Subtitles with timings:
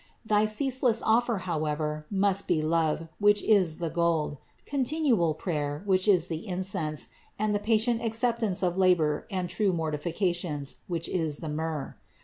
[0.25, 6.25] Thy ceaseless offer, however, must be love, which is the gold; continual prayer, which is
[6.25, 11.95] the incense; and the patient acceptance of labors and true mortifications, which is the myrrh.